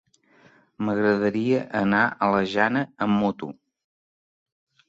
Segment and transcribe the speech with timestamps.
[0.87, 3.55] M'agradaria anar a la Jana amb moto.